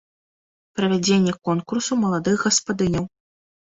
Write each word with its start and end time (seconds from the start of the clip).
Правядзенне 0.79 1.37
конкурсу 1.51 2.01
маладых 2.03 2.37
гаспадыняў. 2.51 3.05